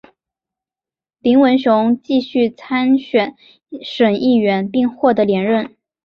[1.19, 3.35] 林文雄继续参选
[3.83, 5.75] 省议员并获得连任。